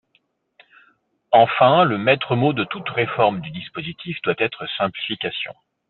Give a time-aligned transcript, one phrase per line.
[1.29, 5.53] Enfin, le maître-mot de toute réforme du dispositif doit être «simplification».